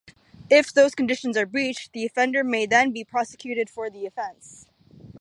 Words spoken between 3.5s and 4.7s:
for the offence.